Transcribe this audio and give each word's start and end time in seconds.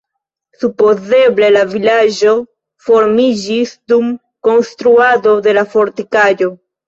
Supozeble 0.61 1.49
la 1.55 1.59
vilaĝo 1.73 2.31
formiĝis 2.87 3.75
dum 3.93 4.09
konstruado 4.49 5.35
de 5.49 5.55
la 5.59 5.65
fortikaĵo. 5.75 6.49